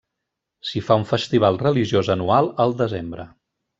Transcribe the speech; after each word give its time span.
S'hi 0.69 0.81
fa 0.85 0.95
un 1.01 1.05
festival 1.11 1.59
religiós 1.65 2.09
anual 2.15 2.51
al 2.67 2.75
desembre. 2.81 3.29